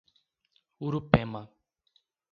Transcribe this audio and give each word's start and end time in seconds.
Urupema 0.87 1.41